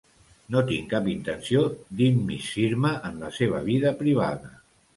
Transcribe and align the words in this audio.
No 0.53 0.61
tinc 0.71 0.87
cap 0.93 1.09
intenció 1.11 1.61
d'immiscir-me 2.01 2.93
en 3.11 3.23
la 3.27 3.33
seva 3.39 3.63
vida 3.71 3.95
privada. 4.05 4.55